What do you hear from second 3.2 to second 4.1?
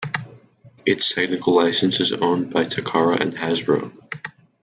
and Hasbro.